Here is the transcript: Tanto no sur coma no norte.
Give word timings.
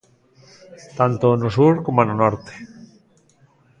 Tanto 0.99 1.27
no 1.41 1.49
sur 1.57 1.73
coma 1.85 2.03
no 2.07 2.15
norte. 2.23 2.53